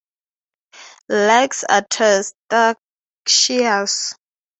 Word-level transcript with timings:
Legs 1.09 1.63
are 1.69 1.83
testaceous. 1.87 2.35